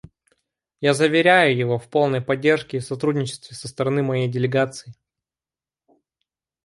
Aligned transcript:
Я 0.79 0.95
заверяю 0.95 1.55
его 1.55 1.77
в 1.77 1.87
полной 1.87 2.21
поддержке 2.21 2.77
и 2.77 2.79
сотрудничестве 2.79 3.55
со 3.55 3.67
стороны 3.67 4.01
моей 4.01 4.27
делегации. 4.27 4.95